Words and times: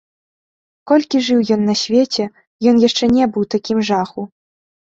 Колькі 0.91 1.21
жыў 1.27 1.39
ён 1.55 1.61
на 1.71 1.75
свеце, 1.83 2.25
ён 2.73 2.81
яшчэ 2.87 3.03
не 3.15 3.25
быў 3.37 3.41
у 3.49 3.51
такім 3.57 3.77
жаху. 3.93 4.21